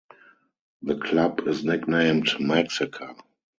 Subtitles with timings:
[0.81, 3.15] The club is nicknamed "Maxaca".